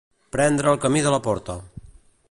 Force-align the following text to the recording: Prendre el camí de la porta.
Prendre 0.35 0.73
el 0.73 0.79
camí 0.87 1.05
de 1.09 1.13
la 1.17 1.21
porta. 1.29 1.59